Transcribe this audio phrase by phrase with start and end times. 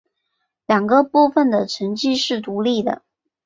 [0.65, 3.03] 两个部分的成绩是独立的。